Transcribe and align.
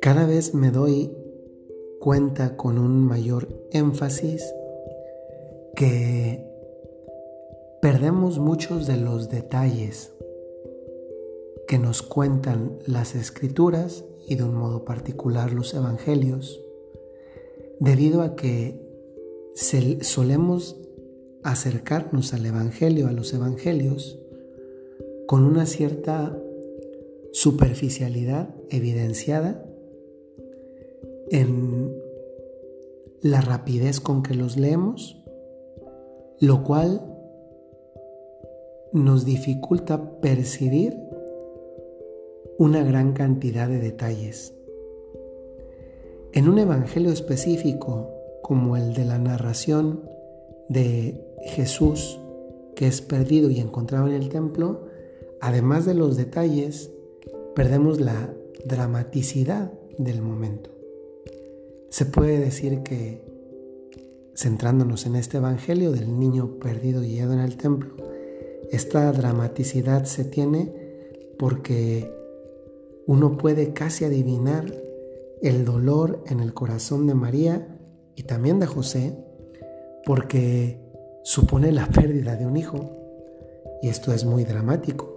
Cada 0.00 0.24
vez 0.24 0.54
me 0.54 0.70
doy 0.70 1.16
cuenta 2.00 2.56
con 2.56 2.78
un 2.78 3.04
mayor 3.04 3.48
énfasis 3.72 4.44
que 5.74 6.46
perdemos 7.82 8.38
muchos 8.38 8.86
de 8.86 8.96
los 8.96 9.28
detalles 9.28 10.12
que 11.66 11.78
nos 11.78 12.02
cuentan 12.02 12.78
las 12.86 13.14
escrituras 13.14 14.04
y 14.26 14.36
de 14.36 14.44
un 14.44 14.54
modo 14.54 14.84
particular 14.84 15.52
los 15.52 15.74
evangelios, 15.74 16.62
debido 17.80 18.22
a 18.22 18.36
que 18.36 18.80
solemos 19.54 20.76
acercarnos 21.50 22.34
al 22.34 22.44
evangelio, 22.44 23.06
a 23.08 23.12
los 23.12 23.32
evangelios, 23.32 24.18
con 25.26 25.44
una 25.44 25.66
cierta 25.66 26.36
superficialidad 27.32 28.54
evidenciada 28.70 29.64
en 31.30 31.94
la 33.20 33.40
rapidez 33.40 34.00
con 34.00 34.22
que 34.22 34.34
los 34.34 34.56
leemos, 34.56 35.22
lo 36.40 36.64
cual 36.64 37.02
nos 38.92 39.24
dificulta 39.24 40.20
percibir 40.20 40.96
una 42.58 42.82
gran 42.82 43.12
cantidad 43.12 43.68
de 43.68 43.78
detalles. 43.78 44.54
En 46.32 46.48
un 46.48 46.58
evangelio 46.58 47.12
específico, 47.12 48.10
como 48.42 48.76
el 48.76 48.94
de 48.94 49.04
la 49.04 49.18
narración 49.18 50.08
de 50.68 51.25
Jesús 51.46 52.18
que 52.76 52.86
es 52.86 53.00
perdido 53.00 53.50
y 53.50 53.58
encontrado 53.58 54.06
en 54.06 54.14
el 54.14 54.28
templo, 54.28 54.86
además 55.40 55.86
de 55.86 55.94
los 55.94 56.16
detalles, 56.16 56.92
perdemos 57.54 58.00
la 58.00 58.32
dramaticidad 58.64 59.72
del 59.98 60.20
momento. 60.20 60.70
Se 61.88 62.04
puede 62.04 62.38
decir 62.38 62.82
que, 62.82 63.24
centrándonos 64.36 65.06
en 65.06 65.16
este 65.16 65.38
Evangelio 65.38 65.90
del 65.90 66.18
niño 66.20 66.58
perdido 66.60 67.02
y 67.02 67.14
hallado 67.14 67.32
en 67.32 67.40
el 67.40 67.56
templo, 67.56 67.96
esta 68.70 69.10
dramaticidad 69.12 70.04
se 70.04 70.24
tiene 70.24 70.72
porque 71.38 72.12
uno 73.06 73.38
puede 73.38 73.72
casi 73.72 74.04
adivinar 74.04 74.66
el 75.40 75.64
dolor 75.64 76.22
en 76.26 76.40
el 76.40 76.52
corazón 76.52 77.06
de 77.06 77.14
María 77.14 77.78
y 78.16 78.24
también 78.24 78.58
de 78.60 78.66
José, 78.66 79.16
porque 80.04 80.85
supone 81.26 81.72
la 81.72 81.88
pérdida 81.88 82.36
de 82.36 82.46
un 82.46 82.56
hijo, 82.56 82.88
y 83.82 83.88
esto 83.88 84.12
es 84.12 84.24
muy 84.24 84.44
dramático. 84.44 85.12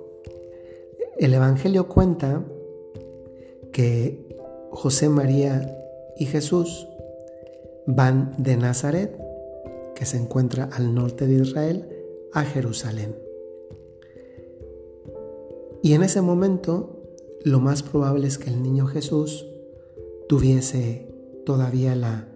El 1.20 1.36
Evangelio 1.36 1.88
cuenta 1.88 2.44
que 3.72 4.36
José, 4.72 5.08
María 5.08 5.78
y 6.18 6.26
Jesús 6.26 6.88
van 7.86 8.34
de 8.40 8.58
Nazaret, 8.58 9.16
que 9.94 10.08
se 10.08 10.18
encuentra 10.18 10.68
al 10.74 10.96
norte 10.96 11.28
de 11.28 11.44
Israel, 11.44 11.88
a 12.34 12.44
Jerusalén. 12.44 13.16
Y 15.84 15.94
en 15.94 16.02
ese 16.02 16.22
momento, 16.22 17.04
lo 17.44 17.60
más 17.60 17.84
probable 17.84 18.26
es 18.26 18.40
que 18.40 18.50
el 18.50 18.64
niño 18.64 18.88
Jesús 18.88 19.46
tuviese 20.28 21.08
todavía 21.46 21.96
la 21.96 22.30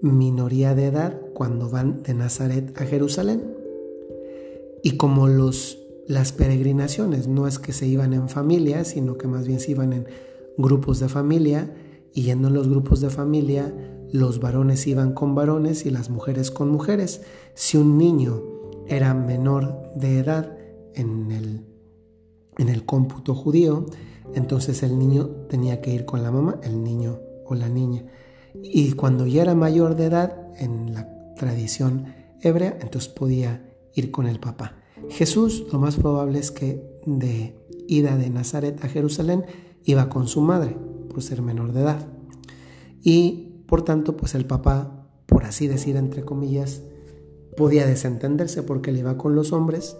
minoría 0.00 0.74
de 0.74 0.86
edad 0.86 1.25
cuando 1.36 1.68
van 1.68 2.02
de 2.02 2.14
Nazaret 2.14 2.80
a 2.80 2.86
Jerusalén. 2.86 3.42
Y 4.82 4.96
como 4.96 5.28
los, 5.28 5.78
las 6.06 6.32
peregrinaciones 6.32 7.28
no 7.28 7.46
es 7.46 7.58
que 7.58 7.74
se 7.74 7.86
iban 7.86 8.14
en 8.14 8.30
familia, 8.30 8.84
sino 8.84 9.18
que 9.18 9.28
más 9.28 9.46
bien 9.46 9.60
se 9.60 9.72
iban 9.72 9.92
en 9.92 10.06
grupos 10.56 10.98
de 10.98 11.10
familia, 11.10 11.76
y 12.14 12.22
yendo 12.22 12.48
en 12.48 12.54
los 12.54 12.70
grupos 12.70 13.02
de 13.02 13.10
familia, 13.10 13.74
los 14.10 14.40
varones 14.40 14.86
iban 14.86 15.12
con 15.12 15.34
varones 15.34 15.84
y 15.84 15.90
las 15.90 16.08
mujeres 16.08 16.50
con 16.50 16.70
mujeres. 16.70 17.20
Si 17.52 17.76
un 17.76 17.98
niño 17.98 18.42
era 18.86 19.12
menor 19.12 19.90
de 19.94 20.20
edad 20.20 20.56
en 20.94 21.30
el, 21.32 21.66
en 22.56 22.70
el 22.70 22.86
cómputo 22.86 23.34
judío, 23.34 23.84
entonces 24.32 24.82
el 24.82 24.98
niño 24.98 25.26
tenía 25.50 25.82
que 25.82 25.92
ir 25.92 26.06
con 26.06 26.22
la 26.22 26.30
mamá, 26.30 26.58
el 26.62 26.82
niño 26.82 27.20
o 27.44 27.54
la 27.54 27.68
niña. 27.68 28.06
Y 28.54 28.92
cuando 28.92 29.26
ya 29.26 29.42
era 29.42 29.54
mayor 29.54 29.96
de 29.96 30.06
edad, 30.06 30.42
en 30.58 30.94
la 30.94 31.15
tradición 31.36 32.14
hebrea, 32.40 32.78
entonces 32.80 33.08
podía 33.08 33.72
ir 33.94 34.10
con 34.10 34.26
el 34.26 34.40
papá. 34.40 34.76
Jesús, 35.10 35.66
lo 35.72 35.78
más 35.78 35.96
probable 35.96 36.38
es 36.38 36.50
que 36.50 36.82
de 37.06 37.56
ida 37.86 38.16
de 38.16 38.30
Nazaret 38.30 38.82
a 38.84 38.88
Jerusalén, 38.88 39.44
iba 39.84 40.08
con 40.08 40.26
su 40.26 40.40
madre 40.40 40.76
ser 41.20 41.42
menor 41.42 41.72
de 41.72 41.80
edad. 41.80 42.06
Y 43.02 43.62
por 43.66 43.82
tanto, 43.82 44.16
pues 44.16 44.34
el 44.34 44.46
papá, 44.46 45.08
por 45.26 45.44
así 45.44 45.66
decir, 45.66 45.96
entre 45.96 46.24
comillas, 46.24 46.82
podía 47.56 47.86
desentenderse 47.86 48.62
porque 48.62 48.90
él 48.90 48.98
iba 48.98 49.16
con 49.16 49.34
los 49.34 49.52
hombres, 49.52 49.96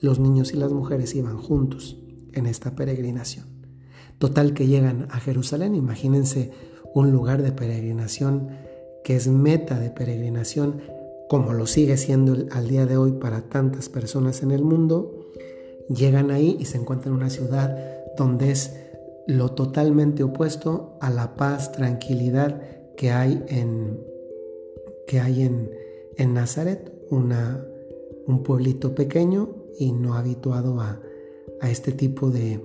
los 0.00 0.18
niños 0.18 0.52
y 0.52 0.56
las 0.56 0.72
mujeres 0.72 1.14
iban 1.14 1.36
juntos 1.36 1.98
en 2.32 2.46
esta 2.46 2.74
peregrinación. 2.74 3.46
Total 4.18 4.54
que 4.54 4.66
llegan 4.66 5.08
a 5.10 5.18
Jerusalén, 5.18 5.74
imagínense 5.74 6.52
un 6.94 7.10
lugar 7.10 7.42
de 7.42 7.52
peregrinación 7.52 8.48
que 9.04 9.16
es 9.16 9.28
meta 9.28 9.78
de 9.78 9.90
peregrinación, 9.90 10.82
como 11.28 11.52
lo 11.52 11.66
sigue 11.66 11.96
siendo 11.96 12.36
al 12.50 12.68
día 12.68 12.86
de 12.86 12.96
hoy 12.96 13.12
para 13.12 13.48
tantas 13.48 13.88
personas 13.88 14.42
en 14.42 14.50
el 14.50 14.62
mundo, 14.62 15.30
llegan 15.88 16.30
ahí 16.30 16.56
y 16.60 16.66
se 16.66 16.78
encuentran 16.78 17.14
en 17.14 17.20
una 17.20 17.30
ciudad 17.30 17.76
donde 18.16 18.50
es 18.50 18.76
lo 19.26 19.52
totalmente 19.52 20.22
opuesto 20.22 20.98
a 21.00 21.10
la 21.10 21.36
paz, 21.36 21.72
tranquilidad 21.72 22.60
que 22.96 23.10
hay 23.10 23.42
en, 23.48 24.00
que 25.06 25.20
hay 25.20 25.42
en, 25.42 25.70
en 26.16 26.34
Nazaret, 26.34 26.92
una, 27.10 27.64
un 28.26 28.42
pueblito 28.42 28.94
pequeño 28.94 29.54
y 29.78 29.92
no 29.92 30.14
habituado 30.14 30.80
a, 30.80 31.00
a 31.60 31.70
este 31.70 31.92
tipo 31.92 32.30
de, 32.30 32.60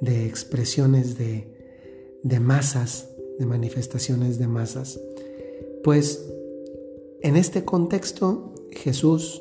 de 0.00 0.26
expresiones 0.26 1.18
de, 1.18 1.48
de 2.22 2.40
masas, 2.40 3.10
de 3.38 3.46
manifestaciones 3.46 4.38
de 4.38 4.46
masas. 4.46 5.00
Pues 5.88 6.22
en 7.22 7.34
este 7.36 7.64
contexto 7.64 8.52
Jesús 8.72 9.40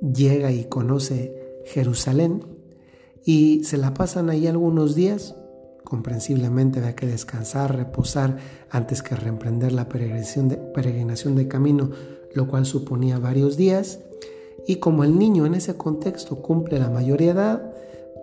llega 0.00 0.50
y 0.50 0.64
conoce 0.64 1.60
Jerusalén 1.66 2.42
y 3.22 3.62
se 3.64 3.76
la 3.76 3.92
pasan 3.92 4.30
ahí 4.30 4.46
algunos 4.46 4.94
días. 4.94 5.34
Comprensiblemente 5.84 6.78
había 6.78 6.96
que 6.96 7.06
descansar, 7.06 7.76
reposar 7.76 8.38
antes 8.70 9.02
que 9.02 9.14
reemprender 9.14 9.72
la 9.72 9.90
peregrinación 9.90 10.48
de, 10.48 10.56
peregrinación 10.56 11.36
de 11.36 11.48
camino, 11.48 11.90
lo 12.32 12.48
cual 12.48 12.64
suponía 12.64 13.18
varios 13.18 13.58
días. 13.58 14.00
Y 14.66 14.76
como 14.76 15.04
el 15.04 15.18
niño 15.18 15.44
en 15.44 15.54
ese 15.54 15.76
contexto 15.76 16.40
cumple 16.40 16.78
la 16.78 16.88
mayoría 16.88 17.32
edad, 17.32 17.74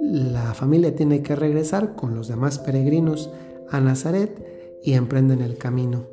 la 0.01 0.55
familia 0.55 0.95
tiene 0.95 1.21
que 1.21 1.35
regresar 1.35 1.95
con 1.95 2.15
los 2.15 2.27
demás 2.27 2.57
peregrinos 2.57 3.29
a 3.69 3.79
Nazaret 3.81 4.79
y 4.81 4.93
emprenden 4.93 5.41
el 5.41 5.59
camino. 5.59 6.12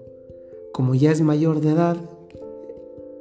Como 0.72 0.94
ya 0.94 1.10
es 1.10 1.20
mayor 1.20 1.60
de 1.60 1.70
edad, 1.70 1.96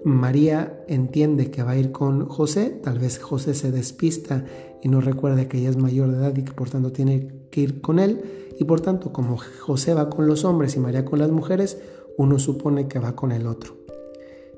María 0.03 0.83
entiende 0.87 1.51
que 1.51 1.63
va 1.63 1.71
a 1.71 1.77
ir 1.77 1.91
con 1.91 2.27
José, 2.27 2.69
tal 2.69 2.99
vez 2.99 3.19
José 3.19 3.53
se 3.53 3.71
despista 3.71 4.45
y 4.81 4.87
no 4.87 5.01
recuerda 5.01 5.47
que 5.47 5.57
ella 5.57 5.69
es 5.69 5.77
mayor 5.77 6.11
de 6.11 6.17
edad 6.17 6.35
y 6.37 6.43
que 6.43 6.53
por 6.53 6.69
tanto 6.69 6.91
tiene 6.91 7.47
que 7.51 7.61
ir 7.61 7.81
con 7.81 7.99
él, 7.99 8.23
y 8.57 8.63
por 8.63 8.81
tanto 8.81 9.11
como 9.11 9.37
José 9.37 9.93
va 9.93 10.09
con 10.09 10.27
los 10.27 10.45
hombres 10.45 10.75
y 10.75 10.79
María 10.79 11.05
con 11.05 11.19
las 11.19 11.31
mujeres, 11.31 11.77
uno 12.17 12.39
supone 12.39 12.87
que 12.87 12.99
va 12.99 13.15
con 13.15 13.31
el 13.31 13.47
otro. 13.47 13.77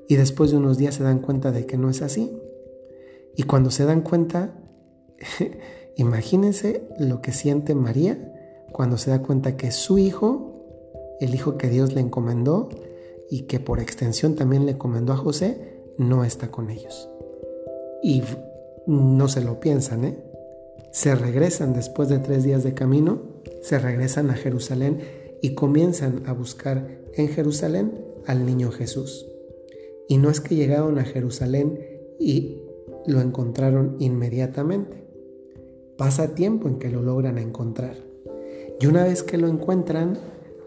Y 0.07 0.15
después 0.15 0.51
de 0.51 0.57
unos 0.57 0.77
días 0.77 0.95
se 0.95 1.03
dan 1.03 1.19
cuenta 1.19 1.51
de 1.51 1.65
que 1.65 1.77
no 1.77 1.89
es 1.89 2.01
así. 2.01 2.31
Y 3.35 3.43
cuando 3.43 3.71
se 3.71 3.85
dan 3.85 4.01
cuenta, 4.01 4.55
imagínense 5.95 6.87
lo 6.99 7.21
que 7.21 7.31
siente 7.31 7.75
María 7.75 8.33
cuando 8.71 8.97
se 8.97 9.11
da 9.11 9.21
cuenta 9.21 9.55
que 9.57 9.71
su 9.71 9.97
hijo, 9.97 10.50
el 11.21 11.33
hijo 11.33 11.57
que 11.57 11.69
Dios 11.69 11.93
le 11.93 12.01
encomendó, 12.01 12.69
y 13.29 13.43
que 13.43 13.61
por 13.61 13.79
extensión 13.79 14.35
también 14.35 14.65
le 14.65 14.73
encomendó 14.73 15.13
a 15.13 15.17
José, 15.17 15.85
no 15.97 16.25
está 16.25 16.49
con 16.49 16.69
ellos. 16.69 17.09
Y 18.03 18.23
no 18.87 19.27
se 19.29 19.41
lo 19.41 19.59
piensan, 19.59 20.03
¿eh? 20.03 20.17
Se 20.91 21.15
regresan 21.15 21.73
después 21.73 22.09
de 22.09 22.19
tres 22.19 22.43
días 22.43 22.63
de 22.63 22.73
camino, 22.73 23.21
se 23.61 23.79
regresan 23.79 24.29
a 24.29 24.33
Jerusalén 24.33 24.99
y 25.41 25.55
comienzan 25.55 26.23
a 26.25 26.33
buscar 26.33 26.99
en 27.13 27.29
Jerusalén 27.29 28.03
al 28.25 28.45
niño 28.45 28.71
Jesús. 28.71 29.25
Y 30.09 30.17
no 30.17 30.29
es 30.29 30.41
que 30.41 30.55
llegaron 30.55 30.99
a 30.99 31.05
Jerusalén 31.05 31.79
y 32.19 32.61
lo 33.07 33.21
encontraron 33.21 33.95
inmediatamente. 33.99 35.07
Pasa 35.97 36.35
tiempo 36.35 36.67
en 36.67 36.79
que 36.79 36.89
lo 36.89 37.01
logran 37.01 37.37
encontrar. 37.37 37.95
Y 38.81 38.87
una 38.87 39.05
vez 39.05 39.23
que 39.23 39.37
lo 39.37 39.47
encuentran, 39.47 40.17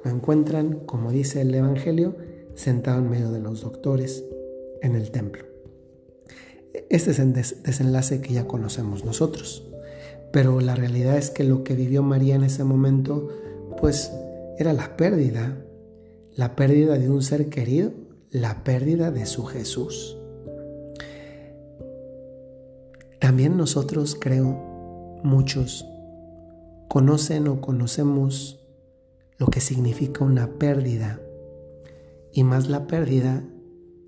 lo 0.05 0.11
encuentran, 0.11 0.81
como 0.87 1.11
dice 1.11 1.41
el 1.41 1.55
Evangelio, 1.55 2.15
sentado 2.55 2.99
en 2.99 3.11
medio 3.11 3.33
de 3.33 3.41
los 3.41 3.62
doctores 3.62 4.25
en 4.83 4.95
el 4.95 5.11
templo. 5.11 5.45
Este 6.91 7.12
es 7.12 7.19
el 7.19 7.33
desenlace 7.33 8.21
que 8.21 8.35
ya 8.35 8.47
conocemos 8.47 9.05
nosotros. 9.05 9.67
Pero 10.31 10.61
la 10.61 10.75
realidad 10.75 11.17
es 11.17 11.31
que 11.31 11.45
lo 11.45 11.65
que 11.65 11.75
vivió 11.75 12.03
María 12.03 12.35
en 12.35 12.45
ese 12.45 12.65
momento, 12.65 13.29
pues 13.81 14.12
era 14.59 14.73
la 14.73 14.97
pérdida, 14.97 15.65
la 16.35 16.56
pérdida 16.56 16.99
de 16.99 17.09
un 17.09 17.23
ser 17.23 17.49
querido, 17.49 17.93
la 18.31 18.65
pérdida 18.65 19.11
de 19.11 19.27
su 19.27 19.45
Jesús. 19.45 20.19
También 23.21 23.56
nosotros, 23.56 24.17
creo, 24.21 25.21
muchos 25.23 25.87
conocen 26.89 27.49
o 27.49 27.61
conocemos 27.61 28.63
lo 29.44 29.50
que 29.50 29.61
significa 29.61 30.25
una 30.25 30.58
pérdida 30.58 31.20
y 32.32 32.44
más 32.44 32.70
la 32.70 32.87
pérdida 32.87 33.44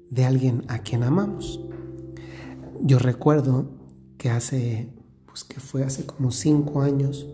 de 0.09 0.25
alguien 0.25 0.62
a 0.69 0.79
quien 0.79 1.03
amamos. 1.03 1.62
Yo 2.81 2.99
recuerdo 2.99 3.69
que 4.17 4.31
hace, 4.31 4.88
pues 5.27 5.44
que 5.44 5.61
fue 5.61 5.85
hace 5.85 6.06
como 6.06 6.31
cinco 6.31 6.81
años, 6.81 7.29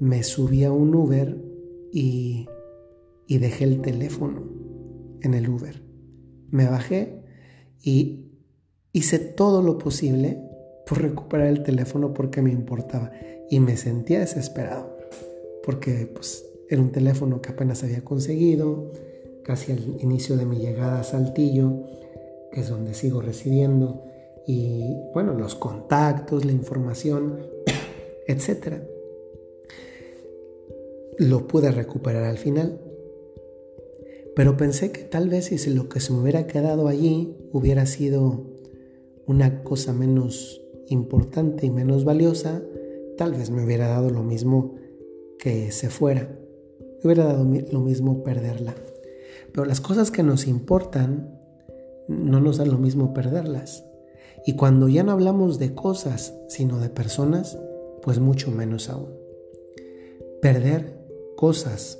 me 0.00 0.24
subí 0.24 0.64
a 0.64 0.72
un 0.72 0.92
Uber 0.92 1.40
y, 1.92 2.48
y 3.28 3.38
dejé 3.38 3.62
el 3.62 3.80
teléfono 3.80 4.42
en 5.20 5.34
el 5.34 5.48
Uber. 5.48 5.84
Me 6.50 6.66
bajé 6.66 7.22
y 7.80 8.32
hice 8.92 9.20
todo 9.20 9.62
lo 9.62 9.78
posible 9.78 10.42
por 10.84 11.00
recuperar 11.00 11.46
el 11.46 11.62
teléfono 11.62 12.12
porque 12.12 12.42
me 12.42 12.50
importaba 12.50 13.12
y 13.48 13.60
me 13.60 13.76
sentía 13.76 14.18
desesperado 14.18 14.98
porque 15.62 16.10
pues 16.12 16.49
era 16.70 16.80
un 16.80 16.92
teléfono 16.92 17.42
que 17.42 17.50
apenas 17.50 17.82
había 17.82 18.02
conseguido, 18.02 18.92
casi 19.42 19.72
al 19.72 19.96
inicio 20.00 20.36
de 20.36 20.46
mi 20.46 20.58
llegada 20.58 21.00
a 21.00 21.04
Saltillo, 21.04 21.82
que 22.52 22.60
es 22.60 22.68
donde 22.68 22.94
sigo 22.94 23.20
residiendo, 23.20 24.04
y 24.46 24.96
bueno, 25.12 25.34
los 25.34 25.56
contactos, 25.56 26.44
la 26.44 26.52
información, 26.52 27.40
etc. 28.28 28.84
Lo 31.18 31.48
pude 31.48 31.72
recuperar 31.72 32.24
al 32.24 32.38
final. 32.38 32.80
Pero 34.36 34.56
pensé 34.56 34.92
que 34.92 35.02
tal 35.02 35.28
vez 35.28 35.46
si 35.46 35.70
lo 35.70 35.88
que 35.88 35.98
se 35.98 36.12
me 36.12 36.20
hubiera 36.20 36.46
quedado 36.46 36.86
allí 36.86 37.36
hubiera 37.52 37.84
sido 37.84 38.46
una 39.26 39.64
cosa 39.64 39.92
menos 39.92 40.62
importante 40.88 41.66
y 41.66 41.70
menos 41.70 42.04
valiosa, 42.04 42.62
tal 43.18 43.32
vez 43.32 43.50
me 43.50 43.64
hubiera 43.64 43.88
dado 43.88 44.10
lo 44.10 44.22
mismo 44.22 44.76
que 45.38 45.72
se 45.72 45.90
fuera. 45.90 46.39
Hubiera 47.02 47.24
dado 47.24 47.44
lo 47.44 47.80
mismo 47.80 48.22
perderla. 48.22 48.74
Pero 49.52 49.64
las 49.64 49.80
cosas 49.80 50.10
que 50.10 50.22
nos 50.22 50.46
importan 50.46 51.40
no 52.08 52.40
nos 52.40 52.58
dan 52.58 52.70
lo 52.70 52.78
mismo 52.78 53.14
perderlas. 53.14 53.84
Y 54.46 54.56
cuando 54.56 54.88
ya 54.88 55.02
no 55.02 55.12
hablamos 55.12 55.58
de 55.58 55.74
cosas, 55.74 56.34
sino 56.48 56.78
de 56.78 56.88
personas, 56.88 57.58
pues 58.02 58.18
mucho 58.18 58.50
menos 58.50 58.88
aún. 58.88 59.14
Perder 60.40 60.98
cosas 61.36 61.98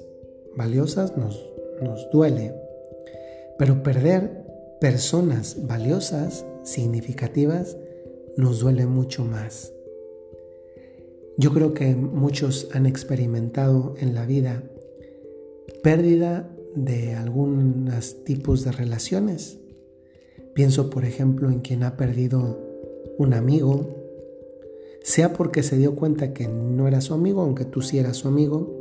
valiosas 0.57 1.17
nos, 1.17 1.43
nos 1.83 2.11
duele, 2.11 2.55
pero 3.59 3.83
perder 3.83 4.45
personas 4.81 5.67
valiosas, 5.67 6.47
significativas, 6.63 7.77
nos 8.37 8.61
duele 8.61 8.87
mucho 8.87 9.25
más. 9.25 9.73
Yo 11.37 11.53
creo 11.53 11.75
que 11.75 11.95
muchos 11.95 12.69
han 12.73 12.87
experimentado 12.87 13.95
en 13.99 14.15
la 14.15 14.27
vida 14.27 14.63
pérdida 15.83 16.51
de 16.75 17.15
algunos 17.15 18.25
tipos 18.25 18.65
de 18.65 18.73
relaciones, 18.73 19.61
Pienso, 20.55 20.91
por 20.91 21.05
ejemplo, 21.05 21.49
en 21.51 21.61
quien 21.61 21.85
ha 21.85 21.97
perdido 21.97 22.59
un 23.19 23.35
amigo, 23.35 23.97
sea 25.03 25.33
porque 25.33 25.63
se 25.63 25.79
dio 25.79 25.95
cuenta 25.95 26.35
que 26.35 26.49
no 26.49 26.89
era 26.89 27.01
su 27.01 27.15
amigo, 27.15 27.43
aunque 27.43 27.65
tú 27.65 27.83
sí 27.83 27.99
eras 27.99 28.17
su 28.17 28.29
amigo, 28.29 28.77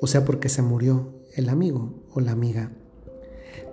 o 0.00 0.06
sea 0.06 0.24
porque 0.24 0.48
se 0.48 0.62
murió 0.62 1.14
el 1.36 1.48
amigo 1.48 1.94
o 2.12 2.20
la 2.20 2.32
amiga. 2.32 2.72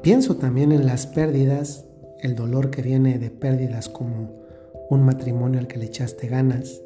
Pienso 0.02 0.38
también 0.38 0.72
en 0.72 0.86
las 0.86 1.08
pérdidas, 1.08 1.86
el 2.22 2.36
dolor 2.36 2.70
que 2.70 2.82
viene 2.82 3.18
de 3.18 3.30
pérdidas 3.32 3.90
como 3.90 4.46
un 4.90 5.04
matrimonio 5.04 5.60
al 5.60 5.68
que 5.68 5.80
le 5.80 5.86
echaste 5.86 6.28
ganas, 6.28 6.82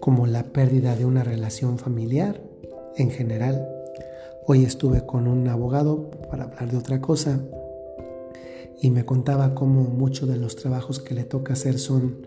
como 0.00 0.26
la 0.26 0.52
pérdida 0.52 0.96
de 0.96 1.06
una 1.06 1.24
relación 1.24 1.78
familiar 1.78 2.42
en 2.96 3.10
general. 3.10 3.66
Hoy 4.46 4.64
estuve 4.64 5.06
con 5.06 5.26
un 5.26 5.48
abogado 5.48 6.10
para 6.30 6.44
hablar 6.44 6.70
de 6.70 6.76
otra 6.76 7.00
cosa 7.00 7.40
y 8.78 8.90
me 8.90 9.06
contaba 9.06 9.54
cómo 9.54 9.84
muchos 9.84 10.28
de 10.28 10.36
los 10.36 10.54
trabajos 10.56 11.00
que 11.00 11.14
le 11.14 11.24
toca 11.24 11.54
hacer 11.54 11.78
son, 11.78 12.26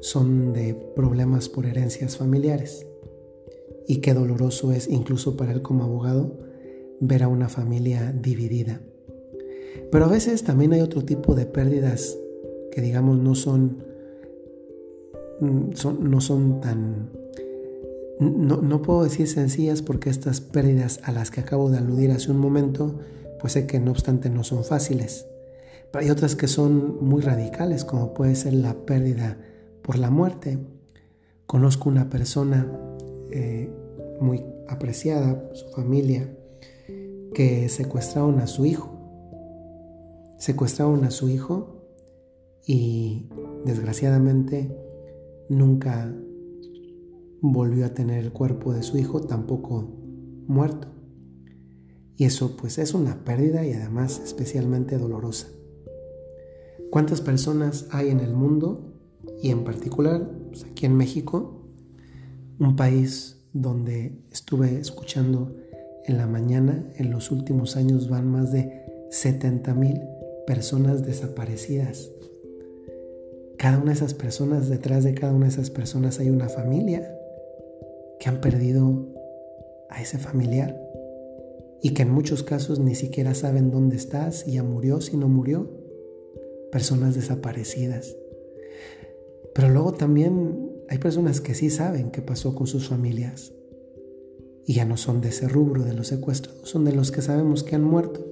son 0.00 0.52
de 0.52 0.74
problemas 0.94 1.48
por 1.48 1.66
herencias 1.66 2.16
familiares 2.16 2.86
y 3.88 3.96
qué 3.96 4.14
doloroso 4.14 4.70
es 4.70 4.88
incluso 4.88 5.36
para 5.36 5.50
él 5.50 5.62
como 5.62 5.82
abogado 5.82 6.38
ver 7.00 7.24
a 7.24 7.28
una 7.28 7.48
familia 7.48 8.12
dividida. 8.12 8.80
Pero 9.90 10.04
a 10.04 10.08
veces 10.08 10.44
también 10.44 10.72
hay 10.72 10.80
otro 10.80 11.02
tipo 11.02 11.34
de 11.34 11.46
pérdidas 11.46 12.16
que 12.70 12.80
digamos 12.80 13.18
no 13.18 13.34
son, 13.34 13.84
mm, 15.40 15.72
son 15.74 16.08
no 16.08 16.20
son 16.20 16.60
tan... 16.60 17.10
No, 18.22 18.62
no 18.62 18.82
puedo 18.82 19.04
decir 19.04 19.26
sencillas 19.26 19.82
porque 19.82 20.10
estas 20.10 20.40
pérdidas 20.40 21.00
a 21.02 21.12
las 21.12 21.30
que 21.30 21.40
acabo 21.40 21.70
de 21.70 21.78
aludir 21.78 22.10
hace 22.12 22.30
un 22.30 22.38
momento, 22.38 23.00
pues 23.40 23.54
sé 23.54 23.66
que 23.66 23.80
no 23.80 23.90
obstante 23.90 24.30
no 24.30 24.44
son 24.44 24.64
fáciles. 24.64 25.26
Hay 25.94 26.08
otras 26.08 26.36
que 26.36 26.48
son 26.48 27.04
muy 27.04 27.20
radicales, 27.20 27.84
como 27.84 28.14
puede 28.14 28.34
ser 28.34 28.54
la 28.54 28.74
pérdida 28.86 29.36
por 29.82 29.98
la 29.98 30.10
muerte. 30.10 30.58
Conozco 31.46 31.90
una 31.90 32.08
persona 32.08 32.66
eh, 33.30 33.70
muy 34.20 34.42
apreciada, 34.68 35.50
su 35.52 35.68
familia, 35.68 36.34
que 37.34 37.68
secuestraron 37.68 38.38
a 38.38 38.46
su 38.46 38.64
hijo. 38.64 38.90
Secuestraron 40.38 41.04
a 41.04 41.10
su 41.10 41.28
hijo 41.28 41.82
y 42.66 43.28
desgraciadamente 43.64 44.74
nunca 45.48 46.10
volvió 47.42 47.84
a 47.84 47.92
tener 47.92 48.22
el 48.22 48.32
cuerpo 48.32 48.72
de 48.72 48.84
su 48.84 48.96
hijo, 48.96 49.20
tampoco 49.20 49.90
muerto. 50.46 50.88
Y 52.16 52.24
eso 52.24 52.56
pues 52.56 52.78
es 52.78 52.94
una 52.94 53.24
pérdida 53.24 53.66
y 53.66 53.72
además 53.72 54.20
especialmente 54.24 54.96
dolorosa. 54.96 55.48
¿Cuántas 56.90 57.20
personas 57.20 57.88
hay 57.90 58.10
en 58.10 58.20
el 58.20 58.32
mundo 58.32 58.94
y 59.42 59.50
en 59.50 59.64
particular 59.64 60.30
pues, 60.48 60.64
aquí 60.64 60.86
en 60.86 60.96
México, 60.96 61.66
un 62.60 62.76
país 62.76 63.44
donde 63.52 64.22
estuve 64.30 64.78
escuchando 64.78 65.56
en 66.06 66.18
la 66.18 66.28
mañana, 66.28 66.86
en 66.96 67.10
los 67.10 67.32
últimos 67.32 67.76
años 67.76 68.08
van 68.08 68.30
más 68.30 68.52
de 68.52 68.84
70 69.10 69.74
mil 69.74 70.00
personas 70.46 71.04
desaparecidas. 71.04 72.10
Cada 73.58 73.78
una 73.78 73.86
de 73.86 73.96
esas 73.96 74.14
personas, 74.14 74.68
detrás 74.68 75.02
de 75.02 75.14
cada 75.14 75.32
una 75.32 75.46
de 75.46 75.52
esas 75.52 75.70
personas 75.70 76.20
hay 76.20 76.30
una 76.30 76.48
familia 76.48 77.18
que 78.22 78.28
han 78.28 78.40
perdido 78.40 79.04
a 79.90 80.00
ese 80.00 80.16
familiar 80.16 80.80
y 81.82 81.92
que 81.92 82.02
en 82.02 82.10
muchos 82.10 82.44
casos 82.44 82.78
ni 82.78 82.94
siquiera 82.94 83.34
saben 83.34 83.72
dónde 83.72 83.96
está, 83.96 84.30
si 84.30 84.52
ya 84.52 84.62
murió, 84.62 85.00
si 85.00 85.16
no 85.16 85.26
murió 85.26 85.68
personas 86.70 87.16
desaparecidas. 87.16 88.16
Pero 89.52 89.70
luego 89.70 89.92
también 89.94 90.70
hay 90.88 90.98
personas 90.98 91.40
que 91.40 91.56
sí 91.56 91.68
saben 91.68 92.12
qué 92.12 92.22
pasó 92.22 92.54
con 92.54 92.68
sus 92.68 92.88
familias 92.88 93.52
y 94.64 94.74
ya 94.74 94.84
no 94.84 94.96
son 94.96 95.20
de 95.20 95.30
ese 95.30 95.48
rubro 95.48 95.82
de 95.82 95.92
los 95.92 96.06
secuestrados, 96.06 96.68
son 96.68 96.84
de 96.84 96.92
los 96.92 97.10
que 97.10 97.22
sabemos 97.22 97.64
que 97.64 97.74
han 97.74 97.82
muerto. 97.82 98.24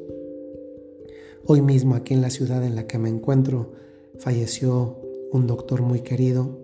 Hoy 1.47 1.63
mismo 1.63 1.97
aquí 1.97 2.15
en 2.15 2.21
la 2.21 2.31
ciudad 2.31 2.65
en 2.65 2.77
la 2.77 2.87
que 2.87 2.99
me 2.99 3.09
encuentro 3.09 3.73
falleció 4.21 5.01
un 5.33 5.49
doctor 5.49 5.83
muy 5.83 6.03
querido, 6.03 6.61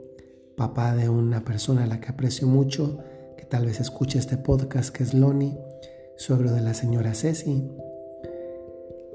papá 0.57 0.95
de 0.95 1.09
una 1.09 1.45
persona 1.45 1.83
a 1.83 1.87
la 1.89 2.01
que 2.01 2.11
aprecio 2.11 2.47
mucho, 2.47 3.01
que 3.37 3.45
tal 3.45 3.67
vez 3.67 3.81
escuche 3.81 4.19
este 4.19 4.37
podcast, 4.37 4.95
que 4.95 5.03
es 5.03 5.15
Loni, 5.15 5.59
suegro 6.17 6.53
de 6.53 6.61
la 6.61 6.75
señora 6.75 7.15
Ceci. 7.15 7.71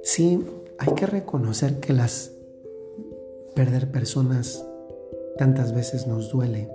Sí, 0.03 0.45
hay 0.77 0.93
que 0.93 1.05
reconocer 1.05 1.79
que 1.79 1.93
las 1.93 2.31
Perder 3.55 3.91
personas 3.91 4.65
tantas 5.37 5.75
veces 5.75 6.07
nos 6.07 6.31
duele. 6.31 6.69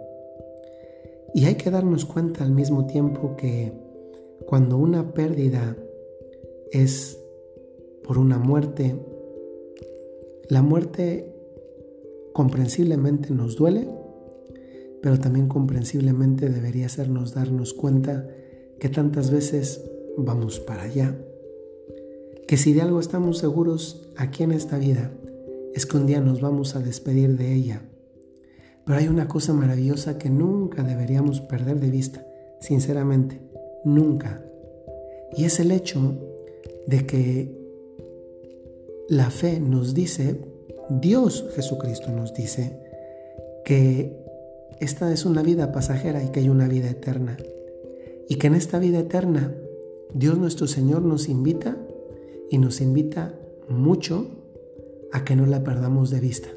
Y 1.32 1.46
hay 1.46 1.54
que 1.54 1.70
darnos 1.70 2.04
cuenta 2.04 2.44
al 2.44 2.50
mismo 2.50 2.86
tiempo 2.86 3.34
que 3.34 3.72
cuando 4.46 4.76
una 4.76 5.14
pérdida 5.14 5.74
es 6.70 7.18
por 8.04 8.18
una 8.18 8.38
muerte, 8.38 8.94
la 10.50 10.60
muerte 10.60 11.34
comprensiblemente 12.34 13.32
nos 13.32 13.56
duele, 13.56 13.88
pero 15.06 15.20
también 15.20 15.46
comprensiblemente 15.46 16.48
debería 16.48 16.86
hacernos 16.86 17.32
darnos 17.32 17.74
cuenta 17.74 18.26
que 18.80 18.88
tantas 18.88 19.30
veces 19.30 19.80
vamos 20.18 20.58
para 20.58 20.82
allá, 20.82 21.16
que 22.48 22.56
si 22.56 22.72
de 22.72 22.82
algo 22.82 22.98
estamos 22.98 23.38
seguros 23.38 24.10
aquí 24.16 24.42
en 24.42 24.50
esta 24.50 24.78
vida, 24.78 25.12
es 25.76 25.86
que 25.86 25.96
un 25.96 26.06
día 26.06 26.20
nos 26.20 26.40
vamos 26.40 26.74
a 26.74 26.80
despedir 26.80 27.36
de 27.36 27.54
ella. 27.54 27.82
Pero 28.84 28.98
hay 28.98 29.06
una 29.06 29.28
cosa 29.28 29.52
maravillosa 29.52 30.18
que 30.18 30.28
nunca 30.28 30.82
deberíamos 30.82 31.40
perder 31.40 31.78
de 31.78 31.90
vista, 31.92 32.26
sinceramente, 32.60 33.40
nunca. 33.84 34.44
Y 35.36 35.44
es 35.44 35.60
el 35.60 35.70
hecho 35.70 36.18
de 36.88 37.06
que 37.06 37.56
la 39.08 39.30
fe 39.30 39.60
nos 39.60 39.94
dice, 39.94 40.40
Dios 40.90 41.46
Jesucristo 41.54 42.10
nos 42.10 42.34
dice, 42.34 42.82
que 43.64 44.26
esta 44.80 45.12
es 45.12 45.24
una 45.24 45.42
vida 45.42 45.72
pasajera 45.72 46.22
y 46.22 46.28
que 46.28 46.40
hay 46.40 46.48
una 46.48 46.68
vida 46.68 46.90
eterna. 46.90 47.36
Y 48.28 48.36
que 48.36 48.48
en 48.48 48.54
esta 48.54 48.78
vida 48.78 48.98
eterna 48.98 49.54
Dios 50.12 50.38
nuestro 50.38 50.66
Señor 50.66 51.02
nos 51.02 51.28
invita 51.28 51.76
y 52.50 52.58
nos 52.58 52.80
invita 52.80 53.34
mucho 53.68 54.26
a 55.12 55.24
que 55.24 55.36
no 55.36 55.46
la 55.46 55.62
perdamos 55.62 56.10
de 56.10 56.20
vista. 56.20 56.48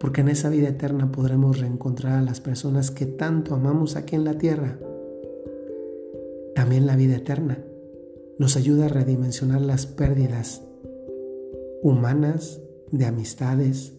Porque 0.00 0.20
en 0.20 0.28
esa 0.28 0.48
vida 0.48 0.68
eterna 0.68 1.10
podremos 1.10 1.58
reencontrar 1.58 2.18
a 2.18 2.22
las 2.22 2.40
personas 2.40 2.90
que 2.90 3.06
tanto 3.06 3.54
amamos 3.54 3.96
aquí 3.96 4.16
en 4.16 4.24
la 4.24 4.38
tierra. 4.38 4.78
También 6.54 6.86
la 6.86 6.96
vida 6.96 7.16
eterna 7.16 7.64
nos 8.38 8.56
ayuda 8.56 8.86
a 8.86 8.88
redimensionar 8.88 9.60
las 9.60 9.86
pérdidas 9.86 10.62
humanas, 11.82 12.60
de 12.90 13.04
amistades, 13.04 13.92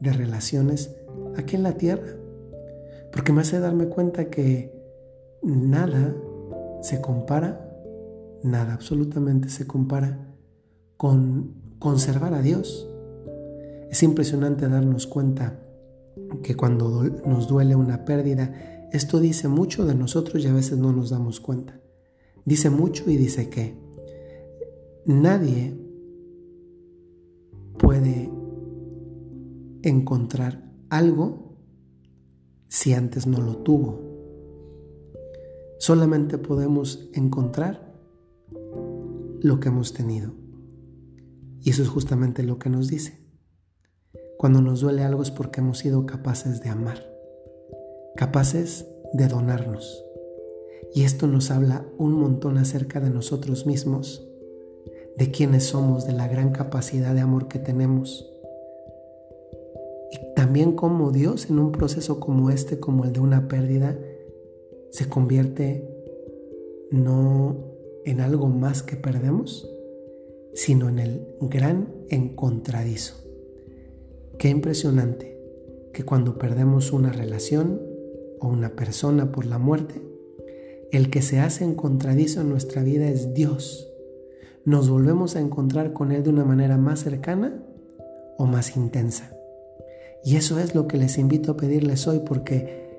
de 0.00 0.12
relaciones 0.12 0.94
aquí 1.36 1.56
en 1.56 1.62
la 1.62 1.72
tierra. 1.72 2.16
Porque 3.16 3.32
me 3.32 3.40
hace 3.40 3.58
darme 3.58 3.86
cuenta 3.86 4.28
que 4.28 4.78
nada 5.42 6.14
se 6.82 7.00
compara, 7.00 7.74
nada 8.42 8.74
absolutamente 8.74 9.48
se 9.48 9.66
compara 9.66 10.34
con 10.98 11.54
conservar 11.78 12.34
a 12.34 12.42
Dios. 12.42 12.86
Es 13.90 14.02
impresionante 14.02 14.68
darnos 14.68 15.06
cuenta 15.06 15.62
que 16.42 16.56
cuando 16.56 17.04
nos 17.24 17.48
duele 17.48 17.74
una 17.74 18.04
pérdida, 18.04 18.88
esto 18.92 19.18
dice 19.18 19.48
mucho 19.48 19.86
de 19.86 19.94
nosotros 19.94 20.44
y 20.44 20.48
a 20.48 20.52
veces 20.52 20.76
no 20.76 20.92
nos 20.92 21.08
damos 21.08 21.40
cuenta. 21.40 21.80
Dice 22.44 22.68
mucho 22.68 23.10
y 23.10 23.16
dice 23.16 23.48
que 23.48 23.78
nadie 25.06 25.74
puede 27.78 28.30
encontrar 29.82 30.70
algo 30.90 31.45
si 32.76 32.92
antes 32.92 33.26
no 33.26 33.40
lo 33.40 33.56
tuvo. 33.56 34.02
Solamente 35.78 36.36
podemos 36.36 37.08
encontrar 37.14 37.94
lo 39.40 39.60
que 39.60 39.68
hemos 39.70 39.94
tenido. 39.94 40.34
Y 41.62 41.70
eso 41.70 41.82
es 41.82 41.88
justamente 41.88 42.42
lo 42.42 42.58
que 42.58 42.68
nos 42.68 42.88
dice. 42.88 43.18
Cuando 44.36 44.60
nos 44.60 44.82
duele 44.82 45.04
algo 45.04 45.22
es 45.22 45.30
porque 45.30 45.62
hemos 45.62 45.78
sido 45.78 46.04
capaces 46.04 46.60
de 46.60 46.68
amar, 46.68 47.02
capaces 48.14 48.86
de 49.14 49.26
donarnos. 49.26 50.04
Y 50.94 51.04
esto 51.04 51.28
nos 51.28 51.50
habla 51.50 51.86
un 51.96 52.12
montón 52.12 52.58
acerca 52.58 53.00
de 53.00 53.08
nosotros 53.08 53.64
mismos, 53.64 54.28
de 55.16 55.30
quiénes 55.30 55.64
somos, 55.64 56.06
de 56.06 56.12
la 56.12 56.28
gran 56.28 56.52
capacidad 56.52 57.14
de 57.14 57.22
amor 57.22 57.48
que 57.48 57.58
tenemos. 57.58 58.30
También 60.36 60.72
como 60.72 61.12
Dios 61.12 61.48
en 61.48 61.58
un 61.58 61.72
proceso 61.72 62.20
como 62.20 62.50
este, 62.50 62.78
como 62.78 63.06
el 63.06 63.14
de 63.14 63.20
una 63.20 63.48
pérdida, 63.48 63.98
se 64.90 65.08
convierte 65.08 65.88
no 66.90 67.56
en 68.04 68.20
algo 68.20 68.48
más 68.48 68.82
que 68.82 68.96
perdemos, 68.96 69.66
sino 70.52 70.90
en 70.90 70.98
el 70.98 71.26
gran 71.40 71.88
encontradizo. 72.10 73.14
Qué 74.38 74.50
impresionante 74.50 75.40
que 75.94 76.04
cuando 76.04 76.36
perdemos 76.36 76.92
una 76.92 77.12
relación 77.12 77.80
o 78.38 78.48
una 78.48 78.76
persona 78.76 79.32
por 79.32 79.46
la 79.46 79.58
muerte, 79.58 80.02
el 80.92 81.08
que 81.08 81.22
se 81.22 81.40
hace 81.40 81.64
encontradizo 81.64 82.42
en 82.42 82.50
nuestra 82.50 82.82
vida 82.82 83.08
es 83.08 83.32
Dios. 83.32 83.90
Nos 84.66 84.90
volvemos 84.90 85.34
a 85.34 85.40
encontrar 85.40 85.94
con 85.94 86.12
Él 86.12 86.24
de 86.24 86.28
una 86.28 86.44
manera 86.44 86.76
más 86.76 87.00
cercana 87.00 87.64
o 88.36 88.44
más 88.44 88.76
intensa. 88.76 89.35
Y 90.26 90.34
eso 90.34 90.58
es 90.58 90.74
lo 90.74 90.88
que 90.88 90.96
les 90.96 91.18
invito 91.18 91.52
a 91.52 91.56
pedirles 91.56 92.08
hoy 92.08 92.18
porque 92.26 92.90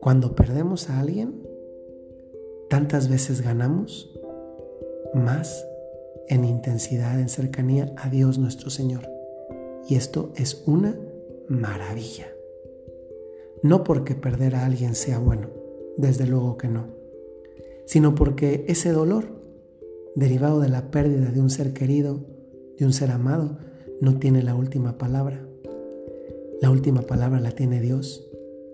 cuando 0.00 0.34
perdemos 0.34 0.88
a 0.88 1.00
alguien, 1.00 1.46
tantas 2.70 3.10
veces 3.10 3.42
ganamos 3.42 4.10
más 5.12 5.66
en 6.28 6.46
intensidad, 6.46 7.20
en 7.20 7.28
cercanía 7.28 7.92
a 7.98 8.08
Dios 8.08 8.38
nuestro 8.38 8.70
Señor. 8.70 9.06
Y 9.86 9.96
esto 9.96 10.32
es 10.34 10.62
una 10.64 10.98
maravilla. 11.46 12.28
No 13.62 13.84
porque 13.84 14.14
perder 14.14 14.54
a 14.54 14.64
alguien 14.64 14.94
sea 14.94 15.18
bueno, 15.18 15.50
desde 15.98 16.26
luego 16.26 16.56
que 16.56 16.68
no, 16.68 16.86
sino 17.84 18.14
porque 18.14 18.64
ese 18.66 18.92
dolor, 18.92 19.26
derivado 20.14 20.60
de 20.60 20.70
la 20.70 20.90
pérdida 20.90 21.30
de 21.30 21.38
un 21.38 21.50
ser 21.50 21.74
querido, 21.74 22.24
de 22.78 22.86
un 22.86 22.94
ser 22.94 23.10
amado, 23.10 23.58
no 24.00 24.18
tiene 24.18 24.42
la 24.42 24.54
última 24.54 24.96
palabra. 24.96 25.46
La 26.60 26.70
última 26.70 27.02
palabra 27.02 27.40
la 27.40 27.52
tiene 27.52 27.80
Dios, 27.80 28.26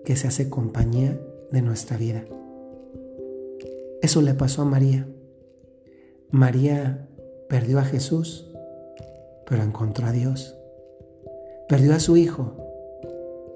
que 0.05 0.15
se 0.15 0.27
hace 0.27 0.49
compañía 0.49 1.19
de 1.51 1.61
nuestra 1.61 1.97
vida. 1.97 2.25
Eso 4.01 4.21
le 4.21 4.33
pasó 4.33 4.63
a 4.63 4.65
María. 4.65 5.07
María 6.29 7.07
Perdió 7.53 7.77
a 7.77 7.83
Jesús, 7.83 8.47
pero 9.45 9.61
encontró 9.61 10.07
a 10.07 10.11
Dios. 10.11 10.57
Perdió 11.69 11.93
a 11.93 11.99
su 11.99 12.17
Hijo, 12.17 12.57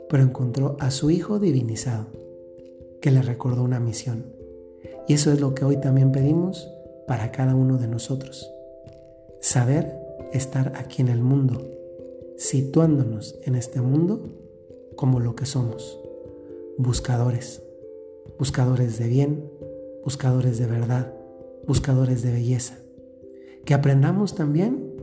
pero 0.07 0.22
encontró 0.22 0.77
a 0.79 0.91
su 0.91 1.10
Hijo 1.10 1.39
divinizado, 1.39 2.05
que 3.01 3.10
le 3.10 3.24
recordó 3.24 3.63
una 3.63 3.79
misión. 3.79 4.27
Y 5.07 5.13
eso 5.13 5.31
es 5.31 5.41
lo 5.41 5.55
que 5.55 5.65
hoy 5.65 5.77
también 5.77 6.12
pedimos 6.12 6.72
para 7.07 7.31
cada 7.31 7.55
uno 7.55 7.79
de 7.79 7.88
nosotros. 7.88 8.53
Saber 9.39 9.98
estar 10.31 10.74
aquí 10.75 11.01
en 11.01 11.07
el 11.07 11.24
mundo, 11.24 11.67
situándonos 12.38 13.39
en 13.44 13.56
este 13.56 13.82
mundo 13.82 14.24
como 14.96 15.20
lo 15.20 15.36
que 15.36 15.46
somos, 15.46 16.00
buscadores, 16.77 17.62
buscadores 18.39 18.98
de 18.98 19.08
bien, 19.08 19.51
buscadores 20.03 20.58
de 20.58 20.67
verdad, 20.67 21.13
buscadores 21.65 22.22
de 22.24 22.32
belleza 22.32 22.79
que 23.67 23.74
aprendamos 23.74 24.34
también 24.34 24.96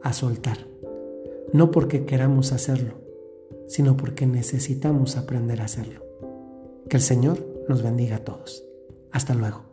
a 0.00 0.14
soltar, 0.14 0.56
no 1.52 1.70
porque 1.70 2.06
queramos 2.06 2.50
hacerlo, 2.50 2.94
sino 3.68 3.98
porque 3.98 4.26
necesitamos 4.26 5.18
aprender 5.18 5.60
a 5.60 5.66
hacerlo. 5.66 6.00
Que 6.88 6.96
el 6.96 7.02
Señor 7.02 7.46
nos 7.68 7.82
bendiga 7.82 8.16
a 8.16 8.24
todos. 8.24 8.64
Hasta 9.10 9.34
luego. 9.34 9.65